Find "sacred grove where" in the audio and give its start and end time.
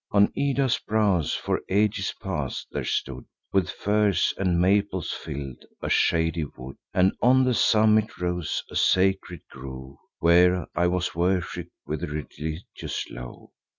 8.75-10.65